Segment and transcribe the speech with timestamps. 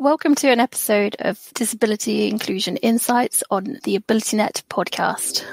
[0.00, 5.44] Welcome to an episode of Disability Inclusion Insights on the AbilityNet podcast.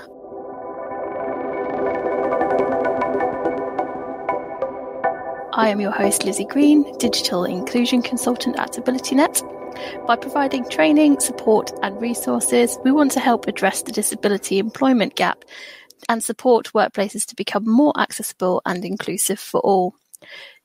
[5.51, 10.05] I am your host, Lizi Green, Digital Inclusion Consultant at AbilityNet.
[10.05, 15.43] By providing training, support, and resources, we want to help address the disability employment gap
[16.07, 19.95] and support workplaces to become more accessible and inclusive for all.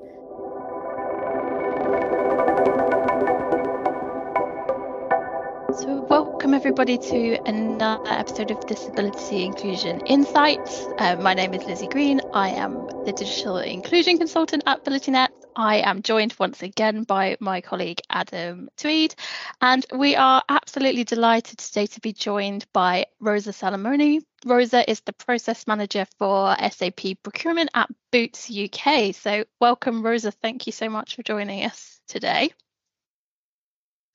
[6.61, 10.85] Everybody to another episode of Disability Inclusion Insights.
[10.99, 12.21] Uh, my name is Lizi Green.
[12.35, 15.29] I am the Digital Inclusion Consultant at AbilityNet.
[15.55, 19.15] I am joined once again by my colleague Adam Tweed,
[19.59, 24.21] and we are absolutely delighted today to be joined by Rosa Salamone.
[24.45, 29.15] Rosa is the process manager for SAP procurement at Boots UK.
[29.15, 30.29] So, welcome, Rosa.
[30.29, 32.51] Thank you so much for joining us today.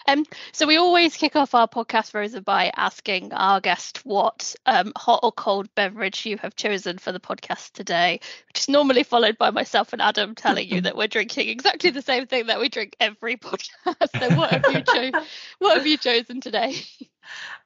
[0.08, 4.92] Um, so we always kick off our podcast, Rosa, by asking our guest what um,
[4.96, 9.36] hot or cold beverage you have chosen for the podcast today, which is normally followed
[9.38, 12.68] by myself and Adam telling you that we're drinking exactly the same thing that we
[12.68, 14.10] drink every podcast.
[14.18, 15.12] So what have you cho-
[15.58, 16.74] what have you chosen today?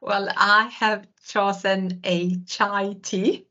[0.00, 3.46] Well, I have chosen a chai tea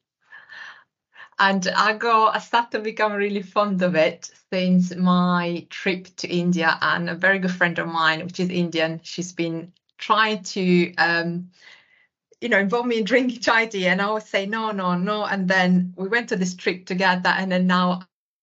[1.39, 6.27] and I got I started to become really fond of it since my trip to
[6.27, 6.77] India.
[6.81, 11.49] And a very good friend of mine, which is Indian, she's been trying to um,
[12.41, 15.25] you know involve me in drinking chai tea, and I always say no, no, no.
[15.25, 18.01] And then we went to this trip together, and then now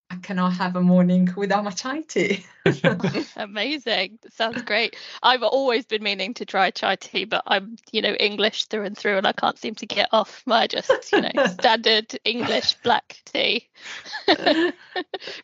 [0.08, 2.46] I cannot have a morning without my chai tea.
[3.36, 4.18] Amazing.
[4.30, 4.96] Sounds great.
[5.22, 8.96] I've always been meaning to try chai tea, but I'm, you know, English through and
[8.96, 13.20] through and I can't seem to get off my just, you know, standard English black
[13.24, 13.68] tea.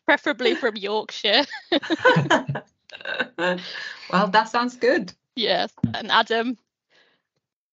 [0.04, 1.44] Preferably from Yorkshire.
[3.38, 5.12] well, that sounds good.
[5.34, 5.72] Yes.
[5.94, 6.56] And Adam,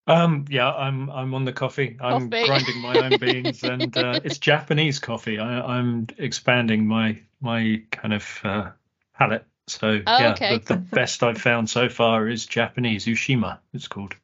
[0.10, 1.98] um, yeah, I'm I'm on the coffee.
[2.00, 2.46] I'm coffee.
[2.48, 5.40] grinding my own beans, and uh, it's Japanese coffee.
[5.40, 8.72] I, am expanding my my kind of uh,
[9.18, 9.46] palette.
[9.68, 10.58] So oh, yeah, okay.
[10.58, 13.60] the, the best I've found so far is Japanese Ushima.
[13.74, 14.16] It's called.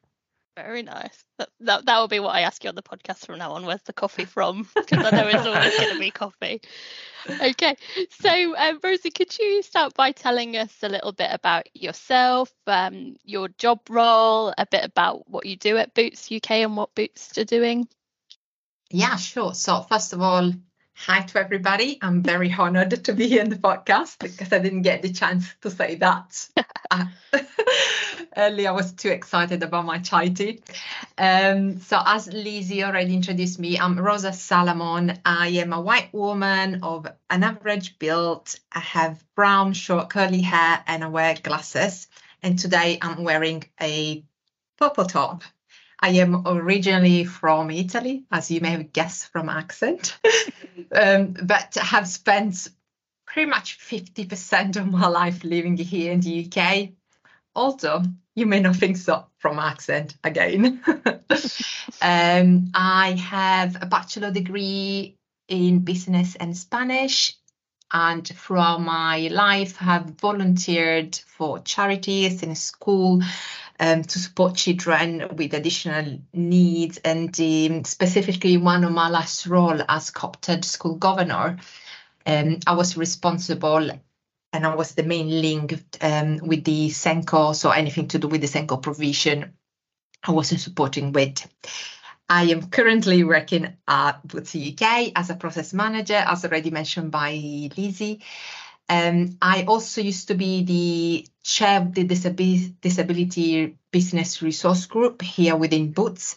[0.56, 1.22] Very nice.
[1.38, 3.66] That, that that will be what I ask you on the podcast from now on.
[3.66, 4.66] Where's the coffee from?
[4.74, 6.62] Because I know it's always going to be coffee.
[7.28, 7.76] Okay.
[8.22, 13.16] So, um, Rosie, could you start by telling us a little bit about yourself, um,
[13.22, 17.36] your job role, a bit about what you do at Boots UK and what Boots
[17.36, 17.86] are doing?
[18.90, 19.52] Yeah, sure.
[19.52, 20.52] So, first of all,
[20.98, 21.98] Hi to everybody.
[22.00, 25.54] I'm very honored to be here in the podcast because I didn't get the chance
[25.60, 26.48] to say that.
[26.90, 27.04] uh,
[28.34, 30.62] earlier, I was too excited about my chai tea.
[31.18, 35.20] Um, so, as Lizi already introduced me, I'm Rosa Salamone.
[35.24, 38.58] I am a white woman of an average build.
[38.72, 42.08] I have brown, short, curly hair, and I wear glasses.
[42.42, 44.24] And today I'm wearing a
[44.78, 45.42] purple top
[45.98, 50.18] I am originally from Italy, as you may have guessed from accent,
[50.92, 52.68] um, but have spent
[53.26, 56.90] pretty much 50% of my life living here in the UK.
[57.54, 58.02] Also,
[58.34, 60.82] you may not think so from accent again.
[62.02, 65.16] um, I have a bachelor degree
[65.48, 67.36] in business and Spanish,
[67.92, 73.22] and throughout my life have volunteered for charities in school
[73.80, 76.98] um, to support children with additional needs.
[76.98, 81.58] And um, specifically, one of my last role as co-opted school governor,
[82.26, 83.90] um, I was responsible
[84.52, 88.40] and I was the main link um, with the SENCO, so anything to do with
[88.40, 89.52] the SENCO provision,
[90.24, 91.46] I wasn't supporting with.
[92.28, 97.34] I am currently working at Boots UK as a process manager, as already mentioned by
[97.34, 98.22] Lizi.
[98.88, 105.56] Um, I also used to be the chair of the Disability Business Resource Group here
[105.56, 106.36] within Boots,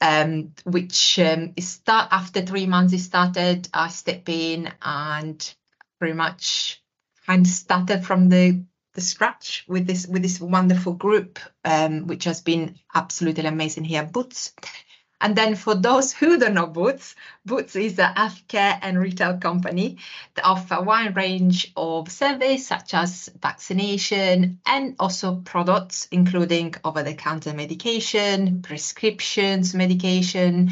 [0.00, 3.68] um, which um, start after three months it started.
[3.72, 5.54] I stepped in and
[5.98, 6.82] pretty much
[7.26, 12.24] kind of started from the the scratch with this with this wonderful group, um, which
[12.24, 14.54] has been absolutely amazing here at Boots.
[15.26, 19.98] And then for those who don't know Boots, Boots is a healthcare and retail company
[20.34, 27.54] that offer a wide range of services such as vaccination and also products, including over-the-counter
[27.54, 30.70] medication, prescriptions medication,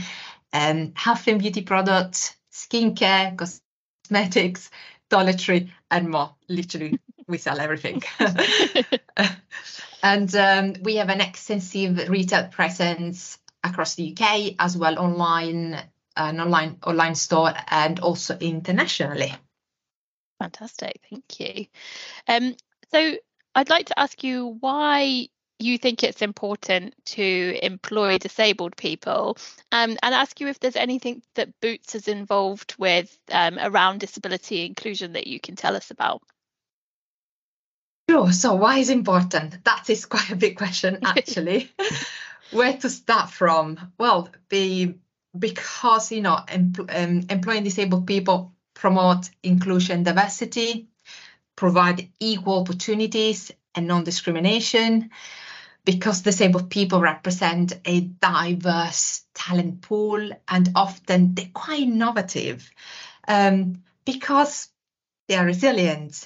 [0.52, 4.70] um, health and beauty products, skincare, cosmetics,
[5.10, 6.32] toiletry, and more.
[6.48, 8.04] Literally, we sell everything.
[10.04, 15.80] and um, we have an extensive retail presence across the UK as well online
[16.16, 19.32] an online online store and also internationally.
[20.38, 21.66] Fantastic, thank you.
[22.28, 22.54] Um,
[22.92, 23.16] so
[23.54, 25.28] I'd like to ask you why
[25.58, 29.38] you think it's important to employ disabled people
[29.72, 34.66] um, and ask you if there's anything that Boots is involved with um, around disability
[34.66, 36.22] inclusion that you can tell us about.
[38.10, 38.32] Sure.
[38.32, 39.64] So, why is important?
[39.64, 41.70] That is quite a big question, actually.
[42.54, 43.92] Where to start from?
[43.98, 44.94] Well, the
[45.36, 50.86] because you know empl- um, employing disabled people promote inclusion, diversity,
[51.56, 55.10] provide equal opportunities and non-discrimination
[55.84, 62.70] because disabled people represent a diverse talent pool and often they're quite innovative
[63.26, 64.68] um, because
[65.28, 66.24] they are resilient.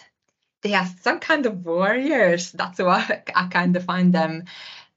[0.63, 2.53] They are some kind of warriors.
[2.53, 4.45] That's why I kind of find them.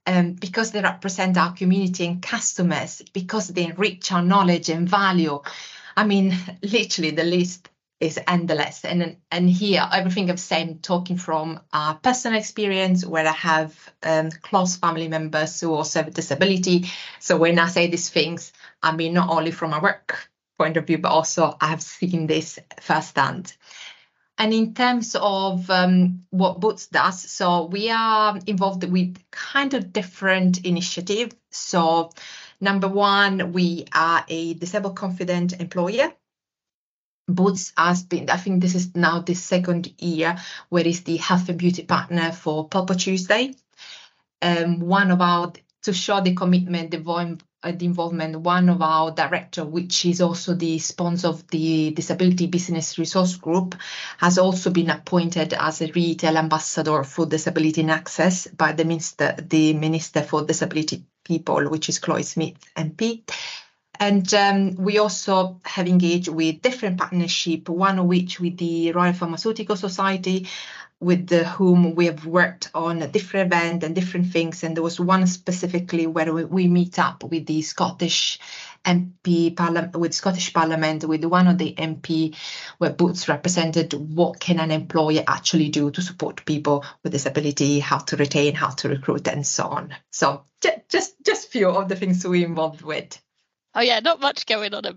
[0.04, 5.40] Um, because they represent our community and customers, because they enrich our knowledge and value.
[5.96, 7.68] I mean, literally, the list
[8.02, 8.84] is endless.
[8.84, 14.30] And and here, everything I've said, talking from a personal experience where I have um,
[14.30, 16.90] close family members who also have a disability.
[17.20, 18.52] So when I say these things,
[18.82, 20.28] I mean not only from a work
[20.58, 23.54] point of view, but also I have seen this firsthand.
[24.42, 29.92] And in terms of um, what Boots does, so we are involved with kind of
[29.92, 31.36] different initiatives.
[31.52, 32.10] So
[32.60, 36.12] number one, we are a disabled confident employer.
[37.28, 40.36] Boots has been, I think this is now the second year
[40.70, 43.54] where it's the health and beauty partner for Purple Tuesday.
[44.42, 45.52] Um, one of our,
[45.82, 50.54] to show the commitment, the, uh, the involvement, one of our director, which is also
[50.54, 53.76] the sponsor of the Disability Business Resource Group,
[54.18, 59.36] has also been appointed as a retail ambassador for disability and access by the Minister,
[59.38, 63.22] the Minister for Disability People, which is Chloe Smith MP.
[64.00, 69.12] And um, we also have engaged with different partnership, one of which with the Royal
[69.12, 70.48] Pharmaceutical Society,
[71.02, 74.62] with the, whom we have worked on a different event and different things.
[74.62, 78.38] And there was one specifically where we, we meet up with the Scottish
[78.84, 82.36] MP Parliament, with Scottish Parliament, with one of the MP,
[82.78, 87.98] where Boots represented what can an employer actually do to support people with disability, how
[87.98, 89.94] to retain, how to recruit, and so on.
[90.10, 90.44] So
[90.88, 93.20] just just few of the things we involved with.
[93.74, 94.84] Oh yeah, not much going on.
[94.86, 94.92] I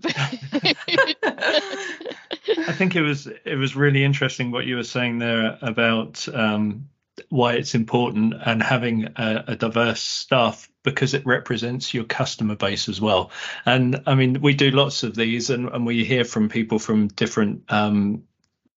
[2.72, 6.88] think it was it was really interesting what you were saying there about um,
[7.30, 12.88] why it's important and having a, a, diverse staff because it represents your customer base
[12.90, 13.30] as well.
[13.64, 17.08] And I mean, we do lots of these, and, and we hear from people from
[17.08, 18.24] different um,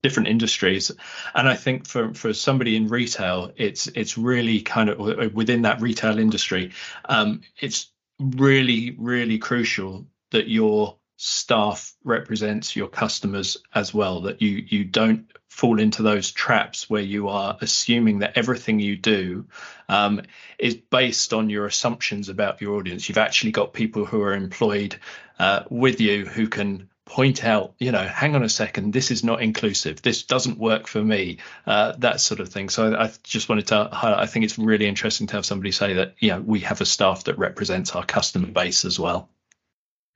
[0.01, 0.91] different industries
[1.35, 5.81] and i think for for somebody in retail it's it's really kind of within that
[5.81, 6.71] retail industry
[7.03, 14.63] um, it's really, really crucial that your staff represents your customers as well that you
[14.69, 19.45] you don't fall into those traps where you are assuming that everything you do
[19.89, 20.21] um,
[20.57, 23.09] is based on your assumptions about your audience.
[23.09, 24.97] You've actually got people who are employed
[25.39, 29.23] uh, with you who can point out, you know, hang on a second, this is
[29.23, 32.69] not inclusive, this doesn't work for me, uh, that sort of thing.
[32.69, 35.71] So I, I, just wanted to highlight, I think it's really interesting to have somebody
[35.71, 39.27] say that, you know, we have a staff that represents our customer base as well.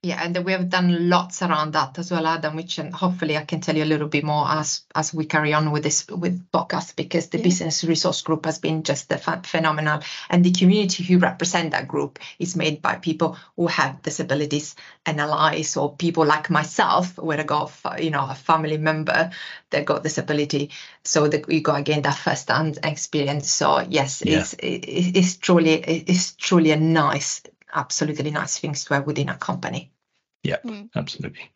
[0.06, 3.46] Yeah, and we have done lots around that as well, Adam, which and hopefully I
[3.46, 6.46] can tell you a little bit more as as we carry on with this with
[6.52, 7.46] podcast because the yeah.
[7.46, 9.14] business resource group has been just
[9.46, 14.76] phenomenal, and the community who represent that group is made by people who have disabilities
[15.06, 17.72] and allies, or people like myself, where I got
[18.04, 19.32] you know a family member
[19.70, 20.72] that got disability,
[21.06, 23.50] so that we got again that first-hand experience.
[23.50, 24.40] So yes, yeah.
[24.40, 27.42] it's it, it's truly it's truly a nice
[27.74, 29.93] absolutely nice things to have within a company.
[30.44, 30.90] Yeah, mm.
[30.96, 31.50] absolutely.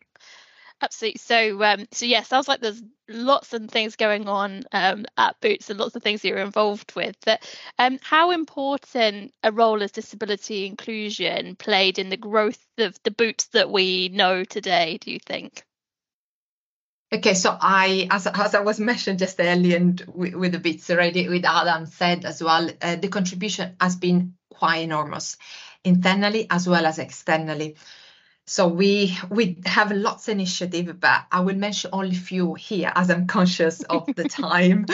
[0.80, 1.18] Absolutely.
[1.18, 5.70] So, um, so yeah, sounds like there's lots of things going on um, at Boots
[5.70, 7.18] and lots of things that you're involved with.
[7.22, 7.44] That,
[7.78, 13.46] um, how important a role has disability inclusion played in the growth of the Boots
[13.48, 14.98] that we know today?
[15.00, 15.64] Do you think?
[17.10, 20.90] Okay, so I, as, as I was mentioned just earlier, and with, with the bits
[20.90, 25.38] already, with Adam said as well, uh, the contribution has been quite enormous,
[25.82, 27.76] internally as well as externally.
[28.48, 32.90] So we we have lots of initiative, but I will mention only a few here
[32.94, 34.86] as I'm conscious of the time.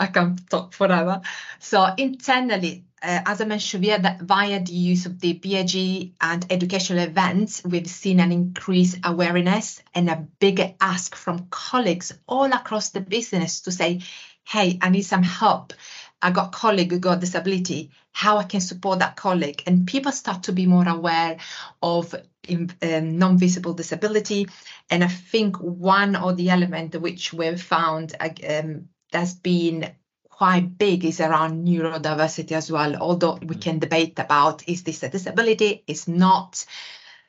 [0.00, 1.20] I can't talk forever.
[1.58, 6.46] So internally, uh, as I mentioned, via the, via the use of the BIG and
[6.48, 12.90] educational events, we've seen an increased awareness and a bigger ask from colleagues all across
[12.90, 14.00] the business to say,
[14.44, 15.74] hey, I need some help.
[16.22, 19.62] I got a colleague who got disability, how I can support that colleague.
[19.66, 21.38] And people start to be more aware
[21.82, 22.14] of
[22.48, 24.46] um, non-visible disability.
[24.88, 28.14] And I think one of the elements which we've found
[28.48, 29.90] um, that's been
[30.30, 35.08] quite big is around neurodiversity as well, although we can debate about is this a
[35.08, 36.64] disability, is not.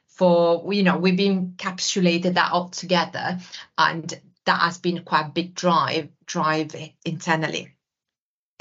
[0.07, 3.39] For you know, we've encapsulated that all together,
[3.75, 7.73] and that has been quite a big drive drive internally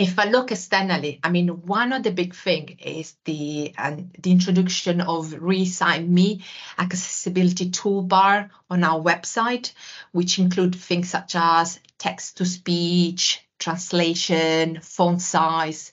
[0.03, 4.33] if I look externally, I mean, one of the big thing is the um, the
[4.33, 6.45] introduction of Recite Me
[6.77, 9.73] accessibility toolbar on our website,
[10.11, 15.93] which include things such as text to speech, translation, font size,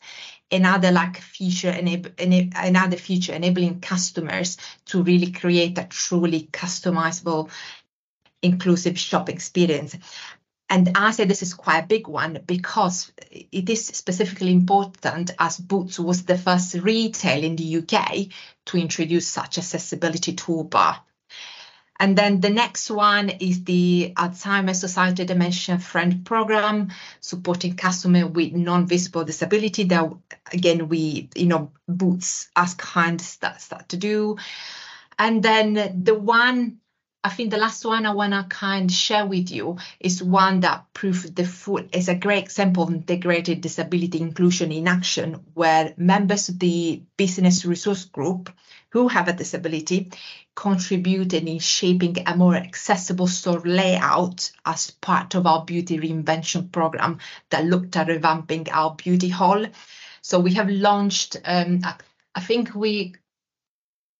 [0.51, 7.51] another like feature enable, another feature enabling customers to really create a truly customizable
[8.41, 9.95] inclusive shop experience.
[10.69, 15.57] And I say this is quite a big one because it is specifically important as
[15.57, 18.27] Boots was the first retail in the UK
[18.65, 20.97] to introduce such accessibility toolbar.
[21.99, 28.53] And then the next one is the Alzheimer's Society Dementia Friend Program, supporting customers with
[28.53, 29.83] non-visible disability.
[29.83, 30.13] That
[30.53, 34.37] again, we, you know, Boots as kind start, start to do.
[35.17, 36.77] And then the one
[37.21, 40.61] I think the last one I want to kind of share with you is one
[40.61, 45.93] that proved the full is a great example of integrated disability inclusion in action, where
[45.97, 48.53] members of the business resource group
[48.91, 50.11] who have a disability
[50.55, 57.19] contributed in shaping a more accessible store layout as part of our beauty reinvention program
[57.49, 59.65] that looked at revamping our beauty hall.
[60.21, 61.81] So we have launched, um,
[62.33, 63.15] I think we,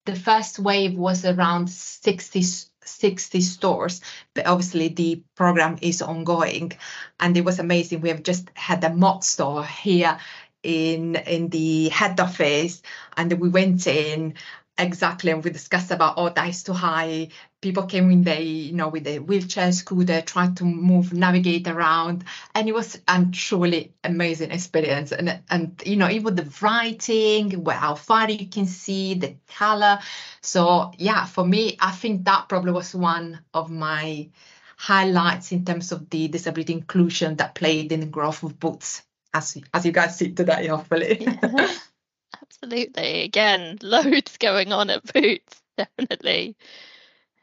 [0.06, 2.42] the first wave was around 60
[2.90, 4.02] 60 stores,
[4.34, 6.74] but obviously the program is ongoing.
[7.20, 8.02] And it was amazing.
[8.02, 10.18] We have just had a mock store here
[10.62, 12.82] in in the head office
[13.16, 14.34] and we went in
[14.78, 17.30] exactly and we discussed about oh that's too high
[17.62, 22.24] people came in they you know with a wheelchair scooter trying to move navigate around
[22.56, 25.12] and it was a truly amazing experience.
[25.12, 30.00] And and you know even the writing where how far you can see the color.
[30.42, 34.30] So yeah for me i think that probably was one of my
[34.78, 39.58] highlights in terms of the disability inclusion that played in the growth of boots as
[39.74, 41.18] as you guys see today hopefully.
[41.20, 41.76] Yeah.
[42.42, 43.24] absolutely.
[43.24, 46.56] Again loads going on at boots definitely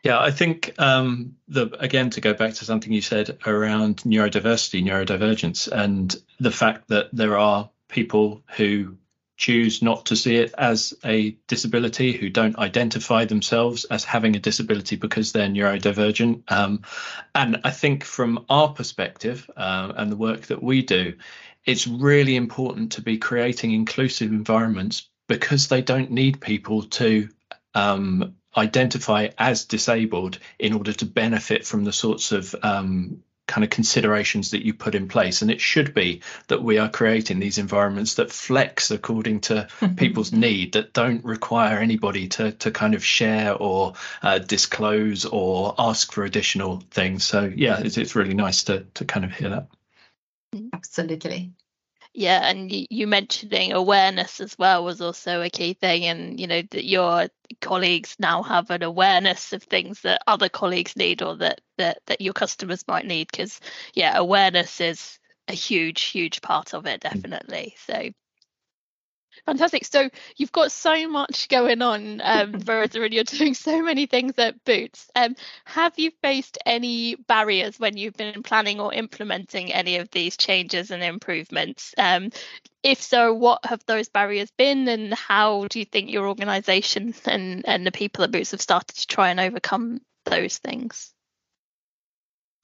[0.07, 4.85] yeah, I think um, the again to go back to something you said around neurodiversity,
[4.85, 8.97] neurodivergence, and the fact that there are people who
[9.37, 14.39] choose not to see it as a disability, who don't identify themselves as having a
[14.41, 16.45] disability because they're neurodivergent.
[16.49, 16.83] Um,
[17.35, 21.15] and I think from our perspective uh, and the work that we do,
[21.65, 27.29] it's really important to be creating inclusive environments because they don't need people to
[27.75, 33.71] um, identify as disabled in order to benefit from the sorts of um, kind of
[33.71, 35.43] considerations that you put in place.
[35.43, 40.33] And it should be that we are creating these environments that flex according to people's
[40.33, 46.13] need, that don't require anybody to to kind of share or uh, disclose or ask
[46.13, 47.25] for additional things.
[47.25, 49.69] So yeah, it's, it's really nice to to kind of hear that.
[50.73, 51.53] Absolutely
[52.17, 56.63] yeah and you mentioning awareness as well was also a key thing and you know
[56.71, 57.29] that your
[57.61, 62.21] colleagues now have an awareness of things that other colleagues need or that that, that
[62.21, 63.61] your customers might need because
[63.95, 65.19] yeah awareness is
[65.49, 67.11] a huge huge part of it mm.
[67.11, 68.11] definitely so
[69.45, 69.85] Fantastic.
[69.85, 74.35] So you've got so much going on, um, Verita, and you're doing so many things
[74.39, 75.11] at Boots.
[75.15, 80.37] Um, have you faced any barriers when you've been planning or implementing any of these
[80.37, 81.95] changes and improvements?
[81.99, 82.31] Um,
[82.83, 87.67] if so, what have those barriers been, and how do you think your organisation and,
[87.67, 91.13] and the people at Boots have started to try and overcome those things?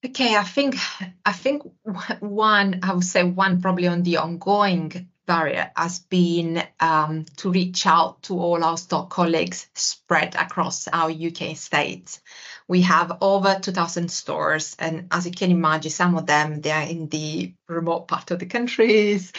[0.05, 0.77] Okay, I think
[1.25, 1.63] I think
[2.21, 7.87] one I would say one probably on the ongoing barrier has been um, to reach
[7.87, 12.21] out to all our stock colleagues spread across our UK states.
[12.69, 16.83] We have over 2,000 stores, and as you can imagine, some of them they are
[16.89, 19.33] in the remote part of the countries.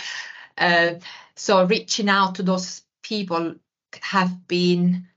[0.58, 0.96] Uh,
[1.36, 3.56] so reaching out to those people
[4.02, 5.08] have been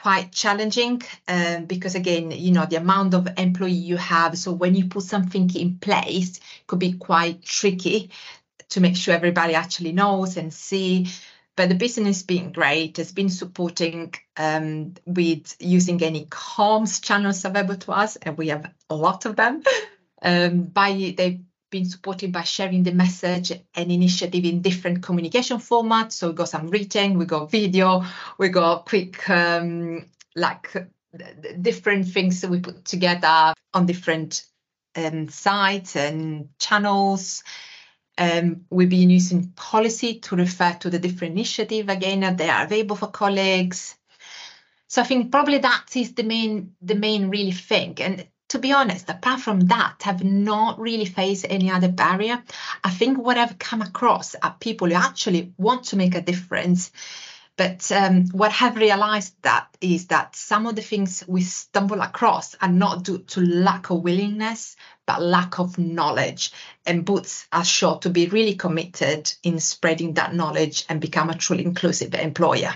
[0.00, 4.36] quite challenging um, because again, you know, the amount of employee you have.
[4.36, 8.10] So when you put something in place, could be quite tricky
[8.72, 11.08] to make sure everybody actually knows and see.
[11.56, 12.96] But the business been great.
[12.96, 18.72] Has been supporting um, with using any comms channels available to us, and we have
[18.90, 19.62] a lot of them.
[20.24, 26.12] Um, by they've been supported by sharing the message and initiative in different communication formats.
[26.12, 28.04] So we got some written, we got video,
[28.38, 30.76] we got quick um, like
[31.60, 34.44] different things that we put together on different
[34.94, 37.42] um, sites and channels.
[38.18, 42.36] Um, we've been using policy to refer to the different initiative again.
[42.36, 43.96] They are available for colleagues.
[44.88, 47.96] So I think probably that is the main the main really thing.
[48.00, 52.42] And to be honest, apart from that, I've not really faced any other barrier.
[52.84, 56.90] I think what I've come across are people who actually want to make a difference.
[57.56, 62.54] But um, what I've realized that is that some of the things we stumble across
[62.60, 64.76] are not due to lack of willingness,
[65.12, 66.52] but lack of knowledge.
[66.86, 71.36] And Boots are sure to be really committed in spreading that knowledge and become a
[71.36, 72.74] truly inclusive employer.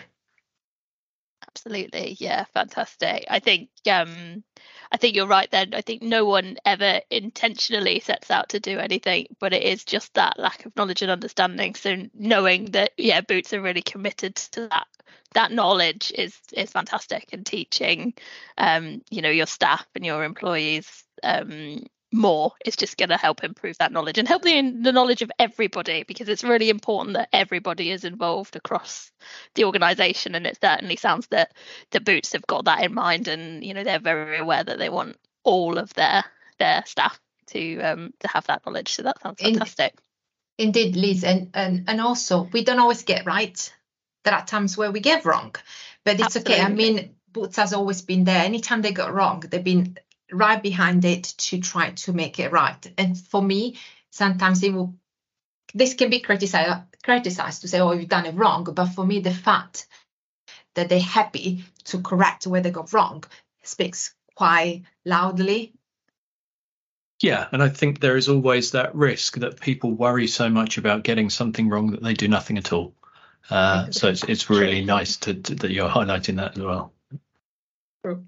[1.49, 3.25] Absolutely, yeah, fantastic.
[3.31, 4.45] I think um,
[4.93, 5.73] I think you're right then.
[5.73, 10.13] I think no one ever intentionally sets out to do anything, but it is just
[10.15, 11.75] that lack of knowledge and understanding.
[11.75, 14.87] So knowing that, yeah, Boots are really committed to that
[15.33, 18.15] that knowledge is is fantastic and teaching
[18.59, 22.53] um, you know, your staff and your employees um, more.
[22.65, 26.05] Is just going to help improve that knowledge and help the, the knowledge of everybody
[26.05, 29.11] because it's really important that everybody is involved across
[29.55, 31.53] the organization and it certainly sounds that
[31.91, 34.89] the boots have got that in mind and you know they're very aware that they
[34.89, 36.25] want all of their
[36.59, 38.95] their staff to um to have that knowledge.
[38.95, 39.95] So that sounds fantastic.
[40.59, 43.73] Indeed liz and and, and also we don't always get right.
[44.25, 45.55] There are times where we get wrong
[46.05, 46.55] but it's Absolutely.
[46.55, 46.63] okay.
[46.63, 48.43] I mean boots has always been there.
[48.43, 49.99] Anytime they got wrong they've been
[50.33, 52.93] right behind it to try to make it right.
[52.99, 53.77] And for me,
[54.11, 54.95] sometimes it will
[55.75, 58.65] this can be criticized criticized to say, oh, you've done it wrong.
[58.65, 59.87] But for me, the fact
[60.75, 63.25] that they're happy to correct where they got wrong
[63.63, 65.73] speaks quite loudly.
[67.21, 71.03] Yeah, and I think there is always that risk that people worry so much about
[71.03, 72.95] getting something wrong that they do nothing at all.
[73.49, 76.93] Uh, so it's it's really nice to, to, that you're highlighting that as well.
[78.05, 78.27] True.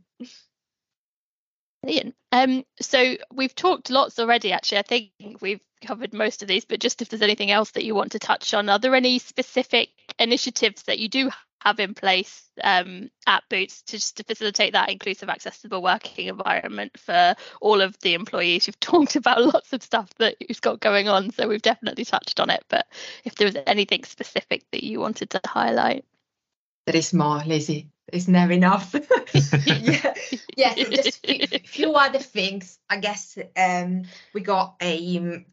[1.83, 2.15] Brilliant.
[2.33, 4.53] Um, so we've talked lots already.
[4.53, 6.65] Actually, I think we've covered most of these.
[6.65, 9.19] But just if there's anything else that you want to touch on, are there any
[9.19, 14.73] specific initiatives that you do have in place um, at Boots to just to facilitate
[14.75, 18.67] that inclusive, accessible working environment for all of the employees?
[18.67, 22.41] You've talked about lots of stuff that you've got going on, so we've definitely touched
[22.41, 22.65] on it.
[22.69, 22.87] But
[23.25, 26.05] if there was anything specific that you wanted to highlight,
[26.89, 27.89] there is more, Lizi.
[28.11, 28.95] It's never enough.
[29.67, 30.15] yeah,
[30.57, 32.79] yes, just a few other things.
[32.89, 35.45] I guess um, we got a um,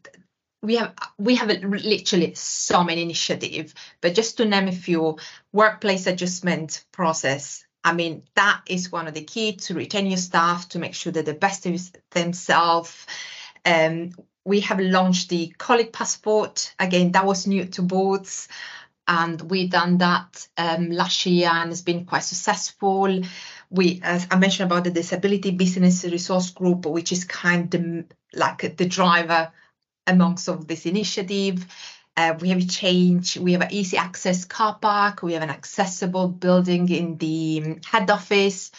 [0.62, 5.18] we have we have literally so many initiatives, but just to name a few,
[5.52, 7.66] workplace adjustment process.
[7.84, 11.12] I mean, that is one of the key to retain your staff to make sure
[11.12, 11.78] that the best of
[12.12, 13.06] themselves.
[13.66, 14.12] Um,
[14.46, 16.72] we have launched the colleague passport.
[16.78, 18.46] Again, that was new to Boots
[19.08, 23.22] and we've done that um, last year and it's been quite successful.
[23.70, 28.76] We, as I mentioned about the disability business resource group, which is kind of like
[28.76, 29.52] the driver
[30.06, 31.66] amongst of this initiative.
[32.16, 33.36] Uh, we have a change.
[33.36, 35.22] We have an easy access car park.
[35.22, 38.72] We have an accessible building in the head office.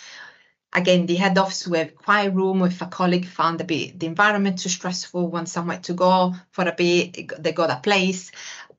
[0.74, 2.64] Again, the head office we have quiet room.
[2.64, 6.68] If a colleague found a bit the environment too stressful, want somewhere to go for
[6.68, 8.32] a bit, they got a place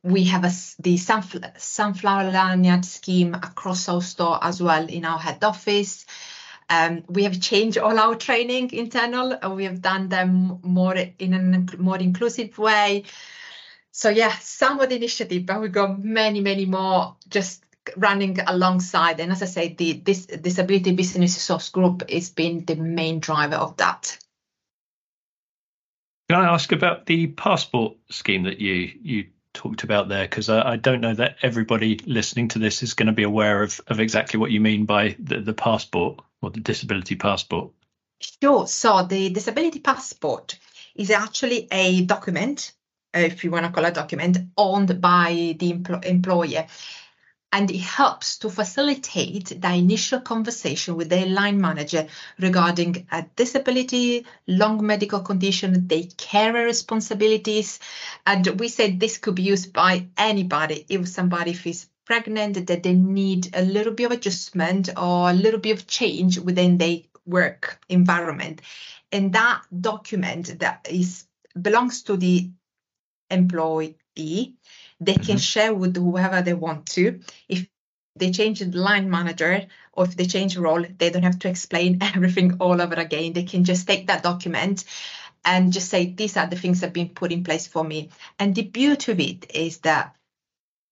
[0.03, 5.19] we have a, the sunflower, sunflower lanyard scheme across our store as well in our
[5.19, 6.07] head office.
[6.71, 9.39] Um, we have changed all our training internal.
[9.43, 13.05] Uh, we have done them more in a more inclusive way.
[13.91, 17.65] So yeah, some of the initiative, but we've got many, many more just
[17.97, 19.19] running alongside.
[19.19, 23.57] And as I say, the this disability business resource group has been the main driver
[23.57, 24.19] of that.
[26.29, 30.73] Can I ask about the passport scheme that you you talked about there because I,
[30.73, 34.01] I, don't know that everybody listening to this is going to be aware of, of
[34.01, 37.73] exactly what you mean by the, the passport or the disability passport.
[38.43, 38.67] Sure.
[38.67, 40.59] So the disability passport
[40.95, 42.73] is actually a document,
[43.15, 46.67] if you want to call it a document, owned by the empl- employer
[47.53, 52.07] and it helps to facilitate the initial conversation with the line manager
[52.39, 57.81] regarding a disability, long medical condition, their care responsibilities.
[58.27, 62.95] And we said this could be used by anybody if somebody feels pregnant, that they
[62.95, 67.81] need a little bit of adjustment or a little bit of change within their work
[67.89, 68.63] environment.
[69.13, 71.27] And that document that is
[71.61, 72.51] belongs to the
[73.31, 74.57] employee,
[75.01, 75.37] they can mm-hmm.
[75.37, 77.21] share with whoever they want to.
[77.49, 77.67] If
[78.17, 81.99] they change the line manager or if they change role, they don't have to explain
[82.03, 83.33] everything all over again.
[83.33, 84.85] They can just take that document
[85.45, 88.11] and just say, these are the things that have been put in place for me.
[88.39, 90.15] And the beauty of it is that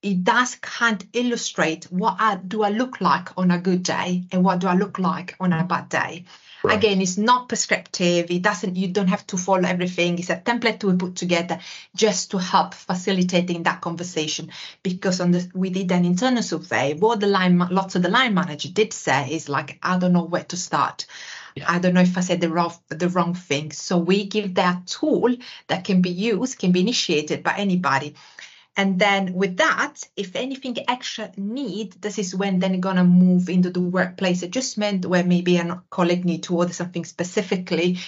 [0.02, 4.24] it does kind of illustrate what I, do I look like on a good day
[4.30, 6.24] and what do I look like on a bad day.
[6.62, 6.78] Right.
[6.78, 8.30] Again, it's not prescriptive.
[8.30, 8.76] It doesn't.
[8.76, 10.18] You don't have to follow everything.
[10.18, 11.60] It's a template we put together
[11.94, 14.50] just to help facilitating that conversation.
[14.82, 16.94] Because on the we did an internal survey.
[16.94, 20.24] What the line, lots of the line manager did say is like, I don't know
[20.24, 21.06] where to start.
[21.54, 21.64] Yeah.
[21.68, 23.72] I don't know if I said the wrong the wrong thing.
[23.72, 25.34] So we give that tool
[25.68, 28.14] that can be used, can be initiated by anybody
[28.76, 33.70] and then with that, if anything extra need, this is when then gonna move into
[33.70, 37.98] the workplace adjustment where maybe a colleague need to order something specifically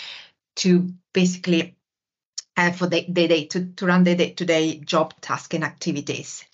[0.57, 1.77] to basically
[2.57, 6.45] uh, for the day to, to run the day-to-day job task and activities.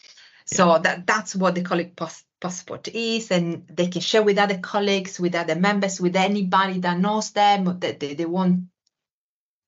[0.52, 0.56] Yeah.
[0.56, 1.98] So that that's what the colleague
[2.40, 6.98] passport is, and they can share with other colleagues, with other members, with anybody that
[6.98, 8.64] knows them, that they, they want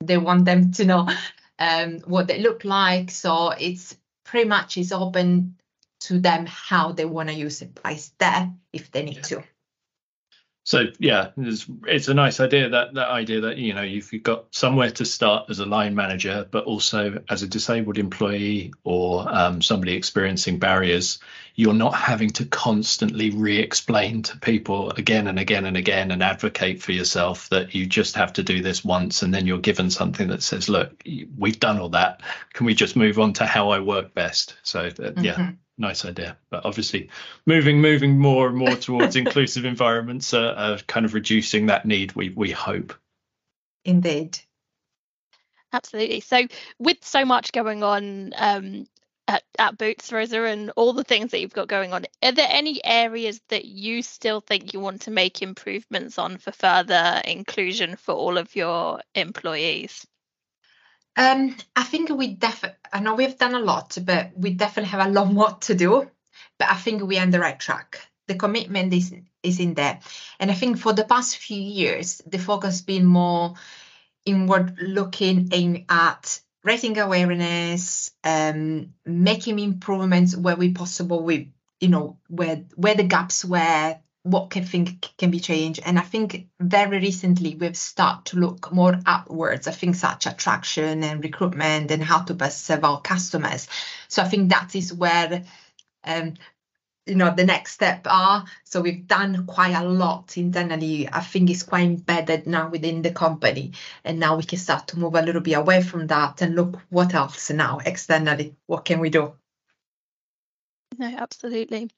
[0.04, 1.08] they want them to know
[1.58, 3.10] um, what they look like.
[3.10, 5.56] So it's pretty much is open
[6.00, 9.22] to them how they want to use it by there if they need yeah.
[9.22, 9.44] to.
[10.66, 14.52] So yeah, it's, it's a nice idea that that idea that you know you've got
[14.52, 19.62] somewhere to start as a line manager, but also as a disabled employee or um,
[19.62, 21.20] somebody experiencing barriers,
[21.54, 26.82] you're not having to constantly re-explain to people again and again and again and advocate
[26.82, 30.26] for yourself that you just have to do this once and then you're given something
[30.26, 31.00] that says, look,
[31.38, 32.22] we've done all that.
[32.54, 34.56] Can we just move on to how I work best?
[34.64, 35.24] So uh, mm-hmm.
[35.24, 36.36] yeah nice idea.
[36.50, 37.10] But obviously,
[37.46, 42.12] moving moving more and more towards inclusive environments are, are, kind of reducing that need.
[42.14, 42.94] We we hope.
[43.84, 44.38] Indeed.
[45.72, 46.20] Absolutely.
[46.20, 46.46] So,
[46.78, 48.86] with so much going on um,
[49.28, 52.48] at, at Boots, Rosa, and all the things that you've got going on, are there
[52.48, 57.96] any areas that you still think you want to make improvements on for further inclusion
[57.96, 60.06] for all of your employees?
[61.16, 65.06] Um, I think we definitely, I know we've done a lot, but we definitely have
[65.06, 66.10] a lot more to do.
[66.58, 68.00] But I think we're on the right track.
[68.28, 70.00] The commitment is is in there,
[70.40, 73.54] and I think for the past few years, the focus has been more
[74.24, 81.22] inward looking in at raising awareness, um, making improvements where we possible.
[81.22, 85.80] We, you know, where where the gaps were, what can think can be changed.
[85.84, 89.68] And I think very recently we've started to look more upwards.
[89.68, 93.68] I think such attraction and recruitment and how to best serve our customers.
[94.08, 95.44] So I think that is where
[96.04, 96.34] um,
[97.06, 101.48] you know the next step are so we've done quite a lot internally i think
[101.48, 103.72] it's quite embedded now within the company
[104.04, 106.80] and now we can start to move a little bit away from that and look
[106.90, 109.32] what else now externally what can we do
[110.98, 111.88] no absolutely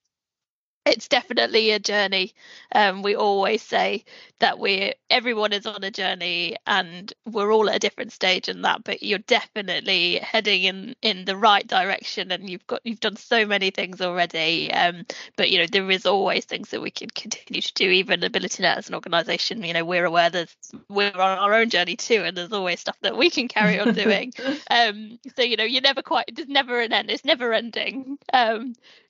[0.89, 2.35] it's definitely a journey.
[2.75, 4.05] Um, we always say
[4.41, 8.63] that we everyone is on a journey and we're all at a different stage in
[8.63, 13.17] that, but you're definitely heading in in the right direction and you've got you've done
[13.17, 14.73] so many things already.
[14.73, 15.05] Um,
[15.37, 17.89] but you know there is always things that we can continue to do.
[17.91, 20.55] Even AbilityNet as an organisation, you know we're aware that
[20.89, 23.95] we're on our own journey too, and there's always stuff that we can carry on
[23.95, 24.33] doing.
[24.71, 27.11] um, so you know you're never quite there's never an end.
[27.11, 28.19] It's never ending.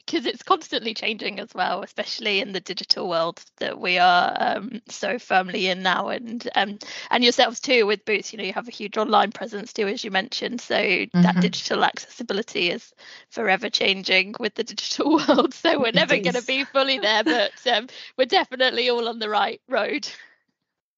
[0.09, 4.81] Because it's constantly changing as well, especially in the digital world that we are um,
[4.89, 6.09] so firmly in now.
[6.09, 6.79] And um,
[7.11, 10.03] and yourselves too with Boots, you know, you have a huge online presence too, as
[10.03, 10.63] you mentioned.
[10.63, 11.23] So mm-hmm.
[11.23, 12.91] that digital accessibility is
[13.29, 15.53] forever changing with the digital world.
[15.53, 19.29] So we're never going to be fully there, but um, we're definitely all on the
[19.29, 20.09] right road.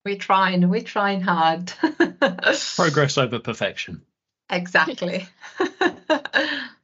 [0.05, 0.67] We're trying.
[0.69, 1.73] We're trying hard.
[2.75, 4.03] Progress over perfection.
[4.53, 5.25] Exactly.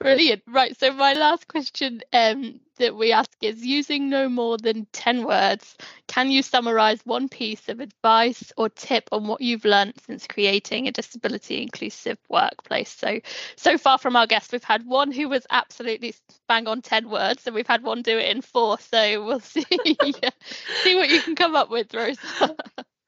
[0.00, 0.42] Brilliant.
[0.46, 0.78] Right.
[0.80, 5.76] So my last question um, that we ask is using no more than 10 words,
[6.08, 10.88] can you summarize one piece of advice or tip on what you've learned since creating
[10.88, 12.88] a disability inclusive workplace?
[12.90, 13.20] So
[13.56, 16.14] so far from our guests, we've had one who was absolutely
[16.48, 18.78] bang on 10 words and we've had one do it in four.
[18.78, 19.66] So we'll see
[20.72, 22.56] see what you can come up with, Rosa.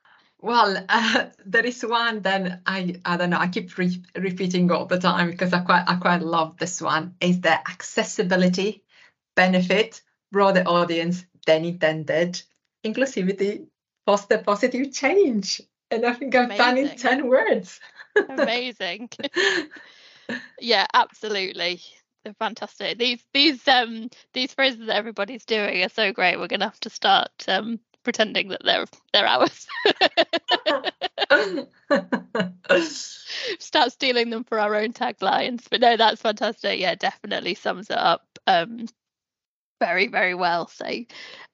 [0.42, 3.38] Well, uh, there is one that I I don't know.
[3.38, 7.14] I keep re- repeating all the time because I quite I quite love this one.
[7.20, 8.82] Is the accessibility
[9.36, 10.02] benefit
[10.32, 12.42] broader audience than intended.
[12.84, 13.66] Inclusivity
[14.04, 16.58] foster positive change, and I think I've Amazing.
[16.58, 17.80] done in ten words.
[18.28, 19.10] Amazing.
[20.60, 21.80] yeah, absolutely
[22.24, 22.98] They're fantastic.
[22.98, 26.36] These these um these phrases that everybody's doing are so great.
[26.40, 29.66] We're gonna have to start um pretending that they're they're ours.
[33.58, 35.64] Start stealing them for our own taglines.
[35.70, 36.80] But no, that's fantastic.
[36.80, 38.86] Yeah, definitely sums it up um,
[39.80, 40.68] very, very well.
[40.68, 40.86] So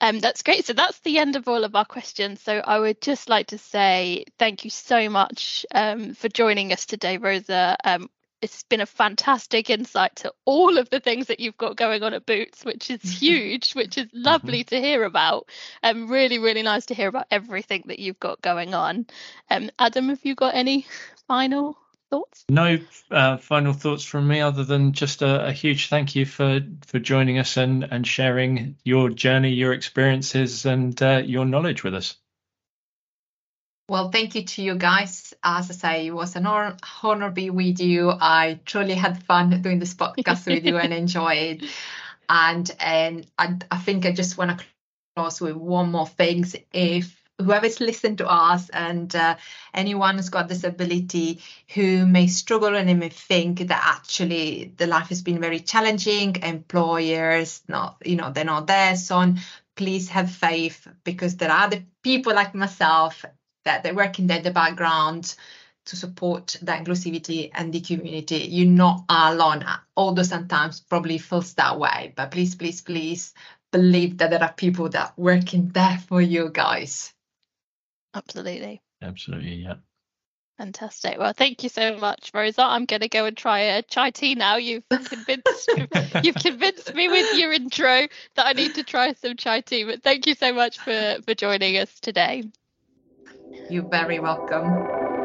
[0.00, 0.66] um, that's great.
[0.66, 2.42] So that's the end of all of our questions.
[2.42, 6.84] So I would just like to say thank you so much um, for joining us
[6.87, 7.76] today, Rosa.
[7.84, 12.03] Um, it's been a fantastic insight to all of the things that you've got going
[12.03, 14.74] on at Boots, which is huge, which is lovely mm-hmm.
[14.77, 15.48] to hear about.
[15.83, 19.07] And um, really, really nice to hear about everything that you've got going on.
[19.51, 20.87] Um, Adam, have you got any
[21.27, 21.77] final
[22.11, 22.44] thoughts?
[22.48, 22.79] No
[23.11, 26.98] uh, final thoughts from me, other than just a, a, huge thank you for for
[26.98, 32.16] joining us and and sharing your journey, your experiences, and uh, your knowledge with us.
[33.88, 35.33] Well, thank you to you guys.
[35.42, 38.11] As I say, it was an honor, be with you.
[38.11, 41.64] I truly had fun doing this podcast with you and enjoy it.
[42.29, 44.66] And and I, I think I just want to
[45.16, 46.44] close with one more thing.
[46.70, 49.37] If whoever's listened to us and uh,
[49.72, 51.40] anyone who's got disability
[51.72, 57.62] who may struggle and may think that actually the life has been very challenging, employers
[57.68, 59.38] not you know they're not there, so on.
[59.77, 63.24] Please have faith because there are the people like myself
[63.68, 65.35] that they're working there in the background
[65.85, 68.38] to support the inclusivity and the community.
[68.38, 69.64] You're not alone.
[69.96, 73.35] Although sometimes probably feels that way, but please, please, please
[73.70, 77.12] believe that there are people that are working there for you guys.
[78.14, 78.81] Absolutely.
[79.02, 79.74] Absolutely, yeah.
[80.59, 81.18] Fantastic.
[81.18, 82.62] Well, thank you so much, Rosa.
[82.62, 84.57] I'm going to go and try a chai tea now.
[84.57, 85.70] You've convinced
[86.24, 89.85] you've convinced me with your intro that I need to try some chai tea.
[89.85, 92.42] But thank you so much for for joining us today.
[93.70, 95.18] You're very welcome.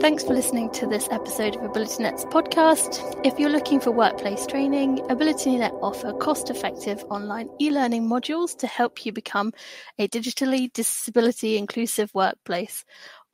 [0.00, 3.20] Thanks for listening to this episode of AbilityNet's podcast.
[3.26, 9.12] If you're looking for workplace training, AbilityNet offer cost-effective online e-learning modules to help you
[9.12, 9.52] become
[9.98, 12.84] a digitally disability inclusive workplace.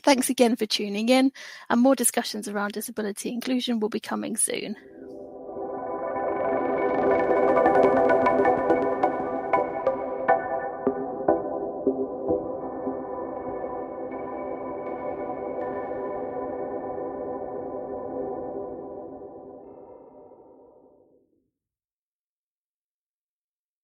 [0.01, 1.31] Thanks again for tuning in,
[1.69, 4.75] and more discussions around disability inclusion will be coming soon.